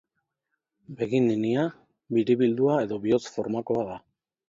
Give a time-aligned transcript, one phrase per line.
[1.01, 1.67] Begi-ninia
[2.17, 4.05] biribildua edo bihotz formakoa da.